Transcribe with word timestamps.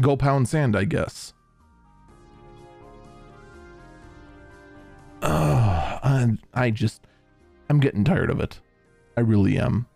Go 0.00 0.16
pound 0.16 0.48
sand, 0.48 0.76
I 0.76 0.84
guess. 0.84 1.34
Uh, 5.20 5.98
I, 6.02 6.38
I 6.54 6.70
just, 6.70 7.02
I'm 7.68 7.80
getting 7.80 8.04
tired 8.04 8.30
of 8.30 8.40
it. 8.40 8.60
I 9.16 9.20
really 9.20 9.58
am. 9.58 9.86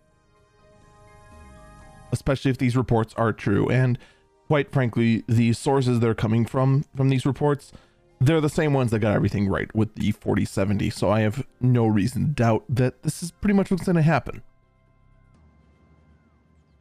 Especially 2.11 2.51
if 2.51 2.59
these 2.59 2.77
reports 2.77 3.15
are 3.17 3.33
true. 3.33 3.69
And 3.69 3.99
quite 4.49 4.73
frankly, 4.73 5.25
the 5.29 5.53
sources 5.53 6.01
they're 6.01 6.15
coming 6.15 6.45
from, 6.45 6.85
from 6.97 7.09
these 7.09 7.25
reports, 7.25 7.73
they're 8.27 8.41
the 8.41 8.49
same 8.49 8.73
ones 8.73 8.91
that 8.93 9.01
got 9.01 9.15
everything 9.15 9.49
right 9.49 9.73
with 9.75 9.95
the 9.97 10.13
4070. 10.13 10.91
So 10.91 11.11
I 11.11 11.21
have 11.21 11.45
no 11.61 11.87
reason 11.87 12.27
to 12.27 12.31
doubt 12.31 12.65
that 12.69 13.03
this 13.03 13.23
is 13.23 13.33
pretty 13.33 13.55
much 13.55 13.71
what's 13.71 13.85
going 13.85 13.97
to 13.97 14.03
happen. 14.03 14.43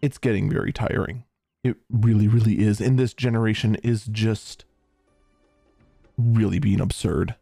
It's 0.02 0.18
getting 0.18 0.50
very 0.50 0.72
tiring. 0.72 1.24
It 1.64 1.78
really, 1.90 2.28
really 2.28 2.60
is. 2.60 2.80
And 2.80 2.98
this 2.98 3.14
generation 3.14 3.76
is 3.84 4.06
just 4.06 4.66
really 6.18 6.60
being 6.60 6.82
absurd. 6.82 7.36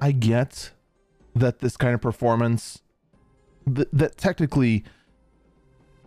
I 0.00 0.12
get 0.12 0.72
that 1.34 1.60
this 1.60 1.76
kind 1.76 1.94
of 1.94 2.00
performance, 2.00 2.82
th- 3.72 3.88
that 3.92 4.16
technically 4.16 4.84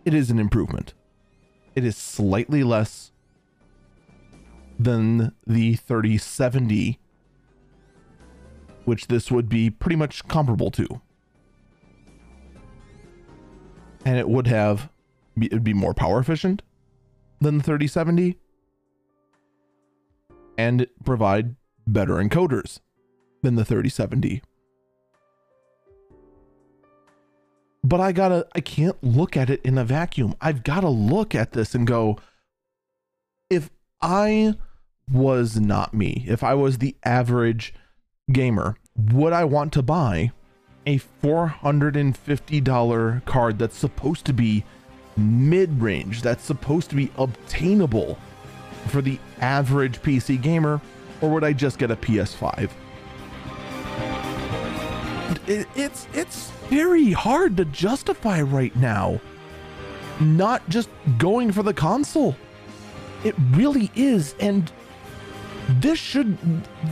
it 0.04 0.14
is 0.14 0.30
an 0.30 0.38
improvement. 0.38 0.94
It 1.74 1.84
is 1.84 1.96
slightly 1.96 2.62
less 2.62 3.12
than 4.78 5.32
the 5.46 5.74
3070, 5.74 6.98
which 8.84 9.08
this 9.08 9.30
would 9.30 9.48
be 9.48 9.70
pretty 9.70 9.96
much 9.96 10.26
comparable 10.28 10.70
to. 10.72 11.00
And 14.04 14.18
it 14.18 14.28
would 14.28 14.46
have 14.46 14.90
it 15.40 15.52
would 15.52 15.64
be 15.64 15.74
more 15.74 15.92
power 15.92 16.18
efficient 16.20 16.62
than 17.40 17.58
the 17.58 17.64
3070 17.64 18.38
and 20.56 20.86
provide 21.04 21.56
better 21.86 22.14
encoders 22.14 22.80
than 23.42 23.56
the 23.56 23.64
3070 23.64 24.42
but 27.86 28.00
i 28.00 28.10
gotta 28.10 28.46
i 28.54 28.60
can't 28.60 29.02
look 29.02 29.36
at 29.36 29.48
it 29.48 29.60
in 29.62 29.78
a 29.78 29.84
vacuum. 29.84 30.34
I've 30.40 30.64
gotta 30.64 30.88
look 30.88 31.34
at 31.34 31.52
this 31.52 31.74
and 31.74 31.86
go 31.86 32.18
if 33.48 33.70
i 34.02 34.54
was 35.10 35.60
not 35.60 35.94
me 35.94 36.24
if 36.26 36.42
i 36.42 36.54
was 36.54 36.78
the 36.78 36.96
average 37.04 37.72
gamer 38.32 38.76
would 38.96 39.32
i 39.32 39.44
want 39.44 39.72
to 39.72 39.82
buy 39.82 40.32
a 40.86 40.98
$450 41.22 43.24
card 43.24 43.58
that's 43.58 43.76
supposed 43.76 44.24
to 44.26 44.32
be 44.32 44.64
mid 45.16 45.82
range, 45.82 46.22
that's 46.22 46.44
supposed 46.44 46.90
to 46.90 46.96
be 46.96 47.10
obtainable 47.18 48.16
for 48.86 49.02
the 49.02 49.18
average 49.40 50.00
PC 50.02 50.40
gamer, 50.40 50.80
or 51.20 51.30
would 51.30 51.42
I 51.42 51.52
just 51.52 51.78
get 51.78 51.90
a 51.90 51.96
PS5? 51.96 52.70
It, 55.48 55.66
it's 55.74 56.06
it's 56.12 56.50
very 56.68 57.12
hard 57.12 57.56
to 57.56 57.64
justify 57.66 58.42
right 58.42 58.74
now. 58.76 59.20
Not 60.20 60.68
just 60.68 60.88
going 61.18 61.52
for 61.52 61.62
the 61.62 61.74
console. 61.74 62.36
It 63.24 63.34
really 63.50 63.90
is, 63.94 64.34
and 64.38 64.70
this 65.68 65.98
should 65.98 66.36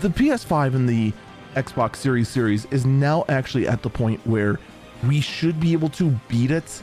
the 0.00 0.08
PS5 0.08 0.74
and 0.74 0.88
the 0.88 1.12
Xbox 1.54 1.96
Series 1.96 2.28
series 2.28 2.64
is 2.66 2.84
now 2.84 3.24
actually 3.28 3.68
at 3.68 3.82
the 3.82 3.90
point 3.90 4.24
where 4.26 4.58
we 5.06 5.20
should 5.20 5.60
be 5.60 5.72
able 5.72 5.88
to 5.90 6.10
beat 6.28 6.50
it 6.50 6.82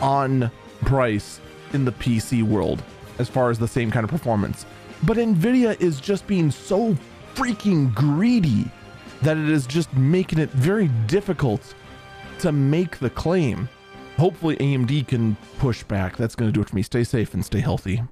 on 0.00 0.50
price 0.82 1.40
in 1.72 1.84
the 1.84 1.92
PC 1.92 2.42
world 2.42 2.82
as 3.18 3.28
far 3.28 3.50
as 3.50 3.58
the 3.58 3.68
same 3.68 3.90
kind 3.90 4.04
of 4.04 4.10
performance. 4.10 4.66
But 5.02 5.16
Nvidia 5.16 5.80
is 5.80 6.00
just 6.00 6.26
being 6.26 6.50
so 6.50 6.96
freaking 7.34 7.92
greedy 7.94 8.70
that 9.22 9.36
it 9.36 9.48
is 9.48 9.66
just 9.66 9.92
making 9.94 10.38
it 10.38 10.50
very 10.50 10.88
difficult 11.06 11.74
to 12.40 12.52
make 12.52 12.98
the 12.98 13.10
claim. 13.10 13.68
Hopefully 14.16 14.56
AMD 14.56 15.08
can 15.08 15.36
push 15.58 15.82
back. 15.84 16.16
That's 16.16 16.34
going 16.34 16.48
to 16.48 16.52
do 16.52 16.60
it 16.60 16.68
for 16.68 16.76
me. 16.76 16.82
Stay 16.82 17.04
safe 17.04 17.34
and 17.34 17.44
stay 17.44 17.60
healthy. 17.60 18.02